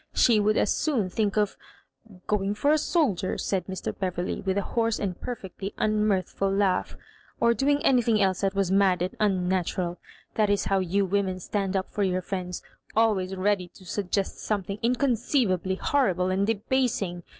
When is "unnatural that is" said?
9.19-10.65